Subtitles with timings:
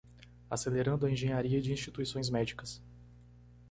[0.49, 2.81] Acelerando a engenharia de instituições médicas